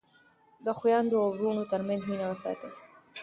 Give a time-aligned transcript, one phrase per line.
[0.65, 2.71] د خویندو او وروڼو ترمنځ مینه وساتئ.